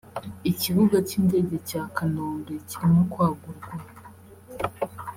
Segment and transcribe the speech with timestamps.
[0.51, 3.71] ikibuga cy’ingege cya Kanombe kirimo kwagurwa